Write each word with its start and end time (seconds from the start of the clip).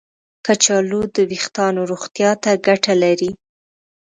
کچالو 0.45 1.01
د 1.15 1.17
ویښتانو 1.31 1.81
روغتیا 1.91 2.31
ته 2.43 2.51
ګټه 2.67 2.93
لري. 3.03 3.31